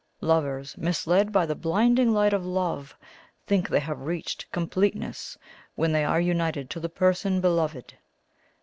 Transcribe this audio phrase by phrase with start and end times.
[0.21, 2.97] Lovers, misled by the blinding light of Love,
[3.45, 5.37] think they have reached completeness
[5.75, 7.93] when they are united to the person beloved.